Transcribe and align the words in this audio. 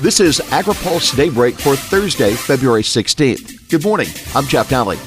This 0.00 0.20
is 0.20 0.38
AgriPulse 0.50 1.16
Daybreak 1.16 1.54
for 1.54 1.76
Thursday, 1.76 2.34
February 2.34 2.82
16th. 2.82 3.70
Good 3.70 3.84
morning. 3.84 4.08
I'm 4.34 4.44
Jeff 4.44 4.68
Nalley. 4.68 4.98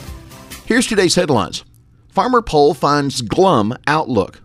Here's 0.66 0.88
today's 0.88 1.14
headlines. 1.14 1.64
Farmer 2.10 2.42
poll 2.42 2.74
finds 2.74 3.22
glum 3.22 3.76
outlook. 3.86 4.42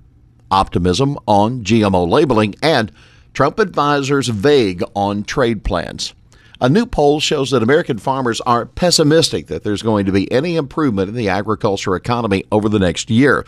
Optimism 0.50 1.16
on 1.26 1.64
GMO 1.64 2.06
labeling 2.08 2.54
and 2.62 2.92
Trump 3.32 3.58
advisors 3.58 4.28
vague 4.28 4.82
on 4.94 5.22
trade 5.24 5.64
plans. 5.64 6.12
A 6.60 6.68
new 6.68 6.86
poll 6.86 7.18
shows 7.18 7.50
that 7.52 7.62
American 7.62 7.98
farmers 7.98 8.40
are 8.42 8.66
pessimistic 8.66 9.46
that 9.46 9.62
there's 9.64 9.82
going 9.82 10.06
to 10.06 10.12
be 10.12 10.30
any 10.30 10.56
improvement 10.56 11.08
in 11.08 11.14
the 11.14 11.28
agriculture 11.30 11.96
economy 11.96 12.44
over 12.52 12.68
the 12.68 12.78
next 12.78 13.10
year. 13.10 13.46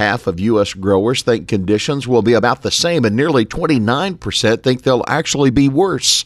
Half 0.00 0.26
of 0.26 0.40
U.S. 0.40 0.72
growers 0.72 1.20
think 1.20 1.46
conditions 1.46 2.08
will 2.08 2.22
be 2.22 2.32
about 2.32 2.62
the 2.62 2.70
same, 2.70 3.04
and 3.04 3.14
nearly 3.14 3.44
29% 3.44 4.62
think 4.62 4.82
they'll 4.82 5.04
actually 5.06 5.50
be 5.50 5.68
worse. 5.68 6.24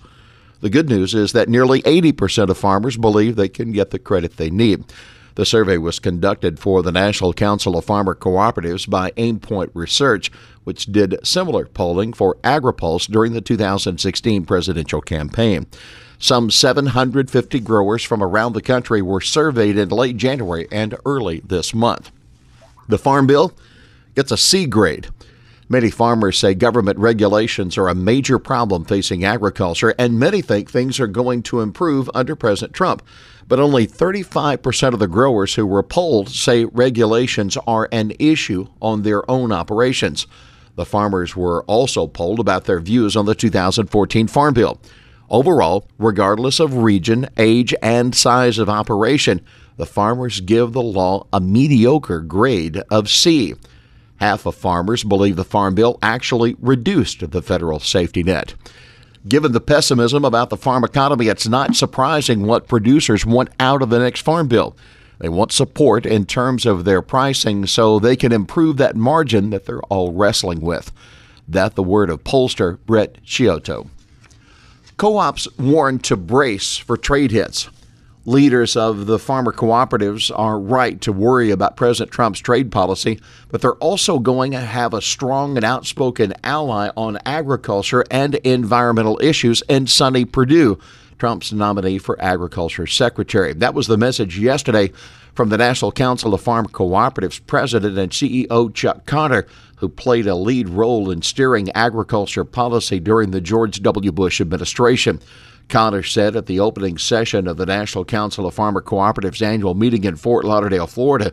The 0.60 0.70
good 0.70 0.88
news 0.88 1.12
is 1.12 1.32
that 1.32 1.48
nearly 1.48 1.82
80% 1.82 2.50
of 2.50 2.56
farmers 2.56 2.96
believe 2.96 3.34
they 3.34 3.48
can 3.48 3.72
get 3.72 3.90
the 3.90 3.98
credit 3.98 4.36
they 4.36 4.48
need. 4.48 4.84
The 5.34 5.44
survey 5.44 5.78
was 5.78 5.98
conducted 5.98 6.60
for 6.60 6.84
the 6.84 6.92
National 6.92 7.32
Council 7.32 7.76
of 7.76 7.84
Farmer 7.84 8.14
Cooperatives 8.14 8.88
by 8.88 9.10
Aimpoint 9.16 9.70
Research, 9.74 10.30
which 10.62 10.86
did 10.86 11.18
similar 11.26 11.66
polling 11.66 12.12
for 12.12 12.36
AgriPulse 12.44 13.10
during 13.10 13.32
the 13.32 13.40
2016 13.40 14.44
presidential 14.46 15.00
campaign. 15.00 15.66
Some 16.20 16.48
750 16.48 17.58
growers 17.58 18.04
from 18.04 18.22
around 18.22 18.52
the 18.52 18.62
country 18.62 19.02
were 19.02 19.20
surveyed 19.20 19.76
in 19.76 19.88
late 19.88 20.16
January 20.16 20.68
and 20.70 20.94
early 21.04 21.40
this 21.44 21.74
month. 21.74 22.12
The 22.86 22.98
Farm 22.98 23.26
Bill 23.26 23.52
gets 24.14 24.32
a 24.32 24.36
C 24.36 24.66
grade. 24.66 25.08
Many 25.68 25.90
farmers 25.90 26.38
say 26.38 26.54
government 26.54 26.98
regulations 26.98 27.78
are 27.78 27.88
a 27.88 27.94
major 27.94 28.38
problem 28.38 28.84
facing 28.84 29.24
agriculture, 29.24 29.94
and 29.98 30.18
many 30.18 30.42
think 30.42 30.70
things 30.70 31.00
are 31.00 31.06
going 31.06 31.42
to 31.44 31.60
improve 31.60 32.10
under 32.14 32.36
President 32.36 32.74
Trump. 32.74 33.02
But 33.48 33.60
only 33.60 33.86
35% 33.86 34.92
of 34.92 34.98
the 34.98 35.08
growers 35.08 35.54
who 35.54 35.66
were 35.66 35.82
polled 35.82 36.28
say 36.28 36.66
regulations 36.66 37.56
are 37.66 37.88
an 37.92 38.12
issue 38.18 38.66
on 38.82 39.02
their 39.02 39.28
own 39.30 39.52
operations. 39.52 40.26
The 40.76 40.84
farmers 40.84 41.34
were 41.34 41.62
also 41.64 42.06
polled 42.06 42.40
about 42.40 42.64
their 42.64 42.80
views 42.80 43.16
on 43.16 43.26
the 43.26 43.34
2014 43.34 44.26
Farm 44.26 44.54
Bill. 44.54 44.78
Overall, 45.30 45.88
regardless 45.98 46.60
of 46.60 46.76
region, 46.78 47.28
age, 47.38 47.74
and 47.80 48.14
size 48.14 48.58
of 48.58 48.68
operation, 48.68 49.40
the 49.76 49.86
farmers 49.86 50.40
give 50.40 50.72
the 50.72 50.82
law 50.82 51.26
a 51.32 51.40
mediocre 51.40 52.20
grade 52.20 52.82
of 52.90 53.08
C. 53.08 53.54
Half 54.20 54.46
of 54.46 54.54
farmers 54.54 55.04
believe 55.04 55.36
the 55.36 55.44
Farm 55.44 55.74
Bill 55.74 55.98
actually 56.02 56.56
reduced 56.60 57.30
the 57.30 57.42
federal 57.42 57.80
safety 57.80 58.22
net. 58.22 58.54
Given 59.26 59.52
the 59.52 59.60
pessimism 59.60 60.24
about 60.24 60.50
the 60.50 60.56
farm 60.56 60.84
economy, 60.84 61.28
it's 61.28 61.48
not 61.48 61.74
surprising 61.74 62.46
what 62.46 62.68
producers 62.68 63.24
want 63.24 63.48
out 63.58 63.82
of 63.82 63.90
the 63.90 63.98
next 63.98 64.20
Farm 64.20 64.48
Bill. 64.48 64.76
They 65.18 65.28
want 65.28 65.52
support 65.52 66.04
in 66.04 66.26
terms 66.26 66.66
of 66.66 66.84
their 66.84 67.00
pricing 67.00 67.66
so 67.66 67.98
they 67.98 68.16
can 68.16 68.32
improve 68.32 68.76
that 68.76 68.96
margin 68.96 69.50
that 69.50 69.64
they're 69.64 69.82
all 69.84 70.12
wrestling 70.12 70.60
with. 70.60 70.92
That 71.48 71.74
the 71.74 71.82
word 71.82 72.10
of 72.10 72.24
pollster 72.24 72.78
Brett 72.84 73.22
Chiodo. 73.24 73.88
Co 74.96 75.16
ops 75.16 75.48
warn 75.58 75.98
to 76.00 76.16
brace 76.16 76.76
for 76.76 76.96
trade 76.96 77.30
hits 77.30 77.68
leaders 78.26 78.76
of 78.76 79.06
the 79.06 79.18
farmer 79.18 79.52
cooperatives 79.52 80.30
are 80.34 80.58
right 80.58 81.00
to 81.02 81.12
worry 81.12 81.50
about 81.50 81.76
President 81.76 82.10
Trump's 82.10 82.40
trade 82.40 82.72
policy, 82.72 83.20
but 83.48 83.60
they're 83.60 83.72
also 83.74 84.18
going 84.18 84.52
to 84.52 84.60
have 84.60 84.94
a 84.94 85.02
strong 85.02 85.56
and 85.56 85.64
outspoken 85.64 86.32
ally 86.42 86.90
on 86.96 87.18
agriculture 87.26 88.04
and 88.10 88.36
environmental 88.36 89.18
issues 89.22 89.62
in 89.68 89.86
Sonny 89.86 90.24
Perdue, 90.24 90.78
Trump's 91.18 91.52
nominee 91.52 91.98
for 91.98 92.20
Agriculture 92.20 92.86
Secretary. 92.86 93.52
That 93.52 93.74
was 93.74 93.86
the 93.86 93.98
message 93.98 94.38
yesterday 94.38 94.90
from 95.34 95.48
the 95.48 95.58
National 95.58 95.92
Council 95.92 96.32
of 96.32 96.40
Farm 96.40 96.66
Cooperatives 96.66 97.44
President 97.46 97.98
and 97.98 98.10
CEO 98.10 98.72
Chuck 98.72 99.04
Connor, 99.04 99.46
who 99.76 99.88
played 99.88 100.26
a 100.26 100.34
lead 100.34 100.68
role 100.68 101.10
in 101.10 101.22
steering 101.22 101.70
agriculture 101.72 102.44
policy 102.44 103.00
during 103.00 103.32
the 103.32 103.40
George 103.40 103.82
W. 103.82 104.12
Bush 104.12 104.40
administration. 104.40 105.20
Connor 105.68 106.02
said 106.02 106.36
at 106.36 106.46
the 106.46 106.60
opening 106.60 106.98
session 106.98 107.46
of 107.46 107.56
the 107.56 107.66
National 107.66 108.04
Council 108.04 108.46
of 108.46 108.54
Farmer 108.54 108.82
Cooperatives 108.82 109.42
annual 109.42 109.74
meeting 109.74 110.04
in 110.04 110.16
Fort 110.16 110.44
Lauderdale, 110.44 110.86
Florida, 110.86 111.32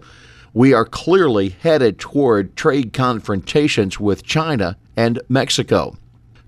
we 0.54 0.74
are 0.74 0.86
clearly 0.86 1.50
headed 1.50 2.00
toward 2.00 2.56
trade 2.56 2.94
confrontations 2.94 4.00
with 4.00 4.24
China 4.24 4.78
and 4.98 5.20
Mexico. 5.30 5.96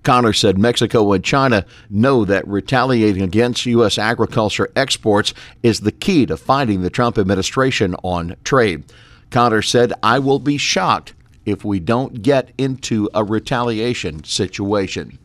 Connor 0.02 0.34
said 0.34 0.58
Mexico 0.58 1.12
and 1.12 1.24
China 1.24 1.64
know 1.88 2.26
that 2.26 2.46
retaliating 2.46 3.22
against 3.22 3.64
U.S. 3.66 3.96
agriculture 3.96 4.70
exports 4.76 5.32
is 5.62 5.80
the 5.80 5.92
key 5.92 6.26
to 6.26 6.36
fighting 6.36 6.82
the 6.82 6.90
Trump 6.90 7.16
administration 7.16 7.94
on 8.02 8.36
trade. 8.44 8.84
Connor 9.30 9.62
said, 9.62 9.94
I 10.02 10.18
will 10.18 10.38
be 10.38 10.58
shocked 10.58 11.14
if 11.46 11.64
we 11.64 11.80
don't 11.80 12.22
get 12.22 12.52
into 12.58 13.08
a 13.14 13.24
retaliation 13.24 14.24
situation. 14.24 15.18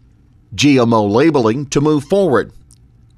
GMO 0.56 1.10
labeling 1.10 1.68
to 1.68 1.82
move 1.82 2.06
forward. 2.06 2.52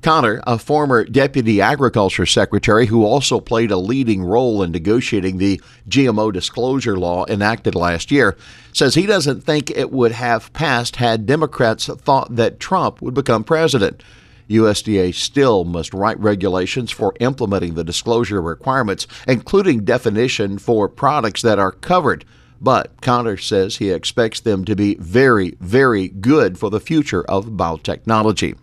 Connor, 0.01 0.41
a 0.47 0.57
former 0.57 1.03
Deputy 1.03 1.61
Agriculture 1.61 2.25
Secretary 2.25 2.87
who 2.87 3.05
also 3.05 3.39
played 3.39 3.69
a 3.69 3.77
leading 3.77 4.23
role 4.23 4.63
in 4.63 4.71
negotiating 4.71 5.37
the 5.37 5.61
GMO 5.87 6.33
disclosure 6.33 6.97
law 6.97 7.25
enacted 7.27 7.75
last 7.75 8.09
year, 8.09 8.35
says 8.73 8.95
he 8.95 9.05
doesn't 9.05 9.41
think 9.41 9.69
it 9.69 9.91
would 9.91 10.11
have 10.11 10.51
passed 10.53 10.95
had 10.95 11.27
Democrats 11.27 11.85
thought 11.85 12.35
that 12.35 12.59
Trump 12.59 13.01
would 13.01 13.13
become 13.13 13.43
president. 13.43 14.03
USDA 14.49 15.13
still 15.13 15.63
must 15.63 15.93
write 15.93 16.19
regulations 16.19 16.91
for 16.91 17.13
implementing 17.19 17.75
the 17.75 17.83
disclosure 17.83 18.41
requirements, 18.41 19.07
including 19.27 19.85
definition 19.85 20.57
for 20.57 20.89
products 20.89 21.43
that 21.43 21.59
are 21.59 21.71
covered 21.71 22.25
but 22.61 23.01
Connor 23.01 23.37
says 23.37 23.77
he 23.77 23.89
expects 23.89 24.39
them 24.39 24.63
to 24.65 24.75
be 24.75 24.95
very, 24.95 25.57
very 25.59 26.07
good 26.07 26.59
for 26.59 26.69
the 26.69 26.79
future 26.79 27.23
of 27.23 27.47
biotechnology. 27.47 28.55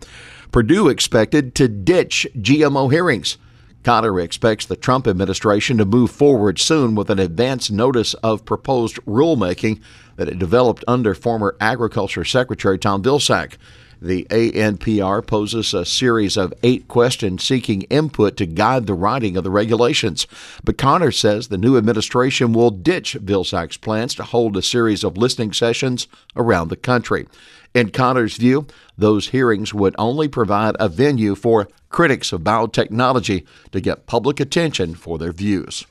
Perdue 0.51 0.87
expected 0.87 1.53
to 1.55 1.67
ditch 1.67 2.25
GMO 2.37 2.91
hearings. 2.91 3.37
Connor 3.83 4.19
expects 4.19 4.65
the 4.65 4.75
Trump 4.75 5.07
administration 5.07 5.77
to 5.77 5.85
move 5.85 6.11
forward 6.11 6.59
soon 6.59 6.95
with 6.95 7.09
an 7.09 7.19
advance 7.19 7.69
notice 7.69 8.13
of 8.15 8.45
proposed 8.45 8.95
rulemaking 9.05 9.81
that 10.15 10.27
it 10.27 10.39
developed 10.39 10.83
under 10.87 11.13
former 11.13 11.55
Agriculture 11.61 12.25
Secretary 12.25 12.77
Tom 12.77 13.03
Vilsack. 13.03 13.57
The 14.01 14.25
ANPR 14.29 15.27
poses 15.27 15.73
a 15.73 15.83
series 15.83 16.37
of 16.37 16.53
eight 16.63 16.87
questions 16.87 17.43
seeking 17.43 17.81
input 17.83 18.37
to 18.37 18.45
guide 18.45 18.87
the 18.87 18.93
writing 18.93 19.35
of 19.35 19.43
the 19.43 19.51
regulations. 19.51 20.25
But 20.63 20.77
Connor 20.77 21.11
says 21.11 21.47
the 21.47 21.57
new 21.57 21.77
administration 21.77 22.53
will 22.53 22.71
ditch 22.71 23.17
Vilsack's 23.19 23.75
plans 23.75 24.15
to 24.15 24.23
hold 24.23 24.55
a 24.55 24.61
series 24.61 25.03
of 25.03 25.17
listening 25.17 25.51
sessions 25.51 26.07
around 26.37 26.69
the 26.69 26.77
country. 26.77 27.27
In 27.73 27.89
Connor's 27.89 28.37
view, 28.37 28.67
those 28.97 29.29
hearings 29.29 29.73
would 29.73 29.95
only 29.97 30.29
provide 30.29 30.77
a 30.79 30.87
venue 30.87 31.35
for 31.35 31.67
critics 31.89 32.31
of 32.31 32.41
biotechnology 32.41 33.45
to 33.71 33.81
get 33.81 34.07
public 34.07 34.39
attention 34.39 34.95
for 34.95 35.17
their 35.17 35.33
views. 35.33 35.85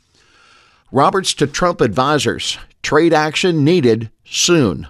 Roberts 0.90 1.34
to 1.34 1.46
Trump 1.46 1.82
advisors 1.82 2.56
trade 2.82 3.12
action 3.12 3.64
needed 3.64 4.10
soon. 4.24 4.86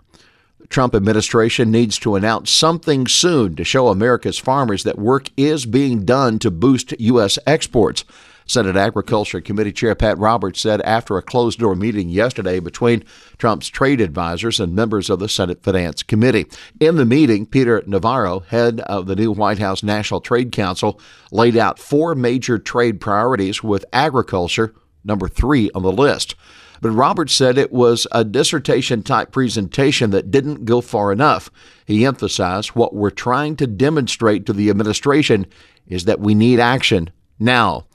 Trump 0.69 0.95
administration 0.95 1.71
needs 1.71 1.99
to 1.99 2.15
announce 2.15 2.51
something 2.51 3.07
soon 3.07 3.57
to 3.57 3.65
show 3.65 3.89
America's 3.89 4.39
farmers 4.39 4.85
that 4.85 4.99
work 4.99 5.31
is 5.37 5.67
being 5.67 6.05
done 6.05 6.39
to 6.41 6.51
boost 6.51 6.99
U.S. 7.01 7.39
exports. 7.47 8.05
Senate 8.49 8.77
Agriculture 8.77 9.43
Committee 9.43 9.73
Chair 9.73 9.95
Pat 9.95 10.17
Roberts 10.17 10.61
said 10.61 10.81
after 10.81 11.19
a 11.19 11.23
closed 11.23 11.59
door 11.59 11.77
meeting 11.77 12.09
yesterday 12.09 12.61
between 12.61 13.05
Trump's 13.37 13.69
trade 13.69 14.01
advisors 14.01 14.59
and 14.59 14.75
members 14.75 15.11
of 15.11 15.19
the 15.19 15.29
Senate 15.29 15.63
Finance 15.63 16.03
Committee. 16.03 16.47
In 16.81 16.97
the 16.97 17.05
meeting, 17.05 17.45
Peter 17.45 17.83
Navarro, 17.87 18.41
head 18.41 18.81
of 18.81 19.07
the 19.07 19.17
new 19.17 19.33
White 19.33 19.59
House 19.59 19.83
National 19.83 20.23
Trade 20.23 20.51
Council, 20.51 20.99
laid 21.31 21.59
out 21.59 21.79
four 21.79 22.15
major 22.15 22.59
trade 22.59 23.03
priorities 23.03 23.63
with 23.63 23.85
agriculture 23.93 24.75
number 25.05 25.29
three 25.29 25.71
on 25.75 25.83
the 25.83 25.93
list. 25.93 26.35
But 26.81 26.91
Roberts 26.91 27.35
said 27.35 27.59
it 27.59 27.73
was 27.73 28.07
a 28.13 28.25
dissertation 28.25 29.03
type 29.03 29.33
presentation 29.33 30.11
that 30.11 30.31
didn't 30.31 30.65
go 30.65 30.81
far 30.81 31.13
enough. 31.13 31.51
He 31.87 32.05
emphasized 32.05 32.71
what 32.71 32.95
we're 32.95 33.11
trying 33.11 33.57
to 33.57 33.67
demonstrate 33.67 34.47
to 34.47 34.53
the 34.53 34.71
administration 34.71 35.47
is 35.87 36.05
that 36.05 36.21
we 36.21 36.35
need 36.35 36.61
action 36.61 37.11
now. 37.39 37.87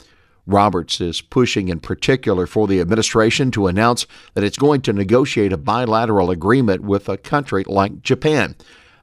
Roberts 0.46 1.00
is 1.00 1.22
pushing 1.22 1.70
in 1.70 1.80
particular 1.80 2.46
for 2.46 2.68
the 2.68 2.82
administration 2.82 3.50
to 3.52 3.68
announce 3.68 4.06
that 4.34 4.44
it's 4.44 4.58
going 4.58 4.82
to 4.82 4.92
negotiate 4.92 5.54
a 5.54 5.58
bilateral 5.58 6.30
agreement 6.30 6.82
with 6.82 7.08
a 7.08 7.18
country 7.18 7.64
like 7.66 8.02
Japan. 8.02 8.56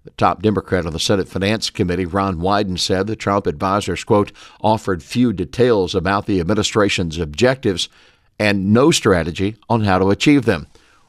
The 0.04 0.10
top 0.12 0.42
Democrat 0.42 0.86
on 0.86 0.92
the 0.92 0.98
Senate 0.98 1.28
Finance 1.28 1.70
Committee, 1.70 2.06
Ron 2.06 2.38
Wyden, 2.38 2.78
said 2.78 3.06
the 3.06 3.16
Trump 3.16 3.46
advisors, 3.46 4.04
quote, 4.04 4.32
offered 4.60 5.02
few 5.02 5.32
details 5.32 5.94
about 5.94 6.26
the 6.26 6.40
administration's 6.40 7.18
objectives 7.18 7.88
and 8.40 8.72
no 8.72 8.90
strategy 8.90 9.54
on 9.68 9.82
how 9.82 9.98
to 9.98 10.10
achieve 10.10 10.46
them. 10.46 10.66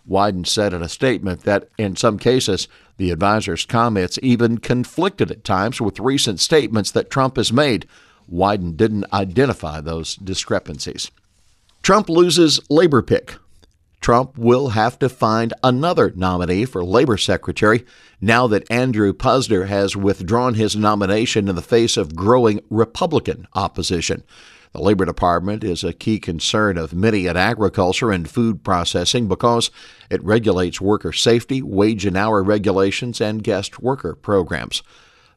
Wyden 0.08 0.46
said 0.46 0.74
in 0.74 0.84
a 0.84 0.90
statement 0.90 1.44
that 1.44 1.70
in 1.78 1.96
some 1.96 2.20
cases 2.20 2.68
The 2.98 3.10
advisor's 3.10 3.66
comments 3.66 4.20
even 4.22 4.58
conflicted 4.58 5.32
at 5.32 5.46
times 5.46 5.80
with 5.80 6.00
recent 6.00 6.40
statements 6.42 6.92
that 6.92 7.10
Trump 7.10 7.38
has 7.38 7.54
made. 7.54 7.88
Wyden 8.32 8.76
didn't 8.76 9.12
identify 9.14 9.80
those 9.80 10.16
discrepancies. 10.16 11.10
Trump 11.82 12.10
loses 12.10 12.60
labor 12.70 13.02
pick. 13.02 13.38
Trump 14.02 14.38
will 14.38 14.70
have 14.70 15.00
to 15.00 15.08
find 15.08 15.54
another 15.64 16.12
nominee 16.16 16.66
for 16.66 16.84
labor 16.84 17.18
secretary 17.18 17.86
now 18.20 18.46
that 18.48 18.70
Andrew 18.70 19.14
Puzder 19.14 19.68
has 19.68 19.96
withdrawn 19.96 20.56
his 20.56 20.76
nomination 20.76 21.48
in 21.48 21.56
the 21.56 21.62
face 21.62 21.98
of 21.98 22.16
growing 22.16 22.62
Republican 22.70 23.48
opposition. 23.54 24.24
The 24.74 24.82
Labor 24.82 25.04
Department 25.04 25.66
is 25.66 25.84
a 25.84 25.92
key 25.92 26.18
concern 26.18 26.78
of 26.78 26.94
many 26.94 27.26
in 27.26 27.36
agriculture 27.36 28.10
and 28.10 28.30
food 28.30 28.64
processing 28.64 29.28
because 29.28 29.70
it 30.10 30.24
regulates 30.24 30.80
worker 30.80 31.12
safety, 31.12 31.62
wage 31.62 32.06
and 32.06 32.16
hour 32.16 32.42
regulations, 32.42 33.20
and 33.20 33.44
guest 33.44 33.82
worker 33.82 34.16
programs. 34.16 34.82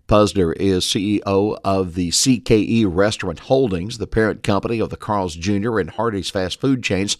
Puzder 0.06 0.54
is 0.56 0.84
CEO 0.84 1.58
of 1.64 1.94
the 1.94 2.10
CKE 2.10 2.84
Restaurant 2.86 3.40
Holdings, 3.40 3.98
the 3.98 4.06
parent 4.06 4.44
company 4.44 4.78
of 4.78 4.90
the 4.90 4.96
Carl's 4.96 5.34
Jr. 5.34 5.80
and 5.80 5.90
Hardee's 5.90 6.30
fast 6.30 6.60
food 6.60 6.84
chains. 6.84 7.16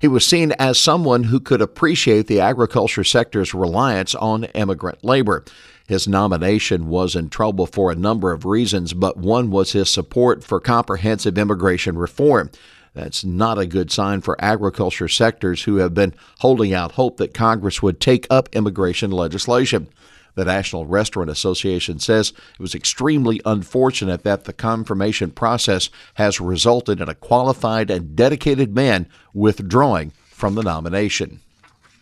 He 0.00 0.08
was 0.08 0.26
seen 0.26 0.52
as 0.58 0.78
someone 0.78 1.24
who 1.24 1.40
could 1.40 1.62
appreciate 1.62 2.26
the 2.26 2.40
agriculture 2.40 3.04
sector's 3.04 3.54
reliance 3.54 4.14
on 4.14 4.44
immigrant 4.44 5.02
labor. 5.02 5.44
His 5.86 6.08
nomination 6.08 6.88
was 6.88 7.14
in 7.14 7.28
trouble 7.28 7.66
for 7.66 7.90
a 7.90 7.96
number 7.96 8.32
of 8.32 8.46
reasons, 8.46 8.94
but 8.94 9.18
one 9.18 9.50
was 9.50 9.72
his 9.72 9.90
support 9.90 10.42
for 10.42 10.58
comprehensive 10.58 11.36
immigration 11.36 11.98
reform. 11.98 12.50
That's 12.94 13.24
not 13.24 13.58
a 13.58 13.66
good 13.66 13.90
sign 13.90 14.20
for 14.20 14.42
agriculture 14.42 15.08
sectors 15.08 15.64
who 15.64 15.76
have 15.76 15.94
been 15.94 16.14
holding 16.38 16.72
out 16.72 16.92
hope 16.92 17.18
that 17.18 17.34
Congress 17.34 17.82
would 17.82 18.00
take 18.00 18.26
up 18.30 18.48
immigration 18.52 19.10
legislation. 19.10 19.88
The 20.36 20.44
National 20.44 20.86
Restaurant 20.86 21.28
Association 21.28 21.98
says 21.98 22.32
it 22.54 22.62
was 22.62 22.74
extremely 22.74 23.40
unfortunate 23.44 24.22
that 24.24 24.44
the 24.44 24.52
confirmation 24.52 25.30
process 25.30 25.90
has 26.14 26.40
resulted 26.40 27.00
in 27.00 27.08
a 27.08 27.14
qualified 27.14 27.90
and 27.90 28.16
dedicated 28.16 28.74
man 28.74 29.06
withdrawing 29.32 30.12
from 30.30 30.54
the 30.54 30.62
nomination. 30.62 31.40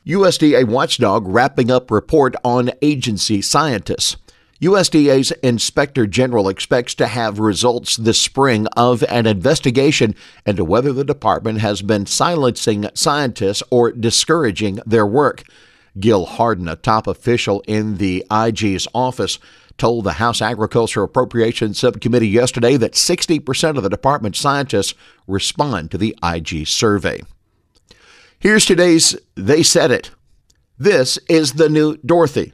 USDA 0.07 0.67
watchdog 0.67 1.29
wrapping 1.29 1.71
up 1.71 1.89
report 1.89 2.35
on 2.43 2.73
agency 2.83 3.41
scientists. 3.41 4.17
USDA's 4.61 5.31
Inspector 5.45 6.05
General 6.09 6.49
expects 6.49 6.97
to 6.97 7.07
have 7.07 7.39
results 7.39 7.97
this 7.97 8.21
spring 8.21 8.67
of 8.77 9.05
an 9.05 9.27
investigation 9.27 10.17
into 10.45 10.65
whether 10.65 10.93
the 10.93 11.05
department 11.05 11.61
has 11.61 11.83
been 11.83 12.07
silencing 12.07 12.89
scientists 12.95 13.63
or 13.71 13.93
discouraging 13.93 14.81
their 14.85 15.07
work. 15.07 15.45
Gil 16.01 16.27
Harden, 16.27 16.67
a 16.67 16.75
top 16.75 17.07
official 17.07 17.63
in 17.69 17.99
the 17.99 18.27
IG's 18.29 18.89
office, 18.93 19.39
told 19.79 20.03
the 20.03 20.15
House 20.15 20.43
Agriculture 20.43 21.05
Appropriations 21.05 21.79
Subcommittee 21.79 22.29
yesterday 22.29 22.77
that 22.77 22.95
60% 22.95 23.77
of 23.77 23.85
the 23.85 23.89
department's 23.89 24.41
scientists 24.41 24.95
respond 25.29 25.93
to 25.93 25.99
the 25.99 26.17
IG 26.25 26.67
survey. 26.67 27.23
Here's 28.43 28.67
today's 28.67 29.15
They 29.37 29.63
Said 29.63 29.93
It. 29.93 30.11
This 30.77 31.17
is 31.29 31.53
the 31.53 31.69
new 31.69 31.97
Dorothy. 31.99 32.53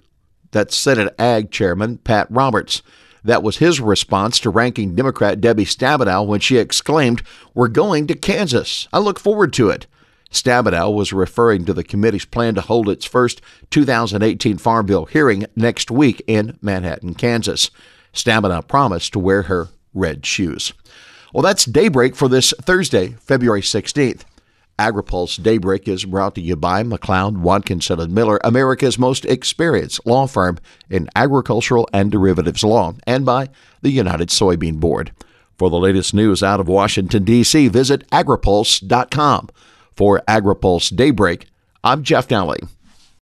That's 0.51 0.77
Senate 0.77 1.15
Ag 1.19 1.51
Chairman 1.51 1.97
Pat 1.97 2.27
Roberts. 2.29 2.83
That 3.25 3.43
was 3.43 3.57
his 3.57 3.81
response 3.81 4.39
to 4.41 4.51
ranking 4.51 4.95
Democrat 4.95 5.41
Debbie 5.41 5.65
Stabenow 5.65 6.27
when 6.27 6.41
she 6.41 6.59
exclaimed, 6.59 7.23
We're 7.55 7.69
going 7.69 8.07
to 8.09 8.15
Kansas. 8.15 8.87
I 8.93 8.99
look 8.99 9.19
forward 9.19 9.55
to 9.55 9.71
it. 9.71 9.87
Stabenow 10.31 10.95
was 10.95 11.15
referring 11.15 11.65
to 11.65 11.73
the 11.73 11.83
committee's 11.83 12.27
plan 12.27 12.55
to 12.57 12.61
hold 12.61 12.91
its 12.91 13.07
first 13.07 13.41
2018 13.71 14.59
Farm 14.59 14.85
Bill 14.85 15.07
hearing 15.07 15.47
next 15.57 15.91
week 15.91 16.23
in 16.27 16.59
Manhattan, 16.61 17.15
Kansas. 17.15 17.71
Stabenow 18.13 18.69
promised 18.69 19.15
to 19.15 19.19
wear 19.19 19.45
her 19.45 19.69
red 19.95 20.27
shoes. 20.27 20.75
Well, 21.33 21.43
that's 21.43 21.65
daybreak 21.65 22.15
for 22.15 22.29
this 22.29 22.53
Thursday, 22.61 23.17
February 23.21 23.63
16th. 23.63 24.25
AgriPulse 24.79 25.43
Daybreak 25.43 25.89
is 25.89 26.05
brought 26.05 26.35
to 26.37 26.41
you 26.41 26.55
by 26.55 26.83
McLeod, 26.83 27.39
Watkinson, 27.39 27.99
and 27.99 28.15
Miller, 28.15 28.39
America's 28.45 28.99
most 28.99 29.25
experienced 29.25 30.07
law 30.07 30.27
firm 30.27 30.59
in 30.89 31.09
agricultural 31.17 31.89
and 31.93 32.13
derivatives 32.13 32.63
law, 32.63 32.95
and 33.07 33.27
by 33.27 33.49
the 33.83 33.91
United 33.91 34.29
Soybean 34.29 34.79
Board. 34.79 35.13
For 35.57 35.69
the 35.69 35.79
latest 35.79 36.15
news 36.15 36.43
out 36.43 36.61
of 36.61 36.69
Washington, 36.69 37.25
D.C., 37.25 37.67
visit 37.69 38.09
agripulse.com. 38.11 39.49
For 39.97 40.23
AgriPulse 40.29 40.95
Daybreak, 40.95 41.47
I'm 41.83 42.05
Jeff 42.05 42.29
Nalley. 42.29 42.69